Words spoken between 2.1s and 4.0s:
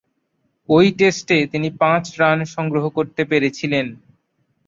Run সংগ্রহ করতে পেরেছিলেন।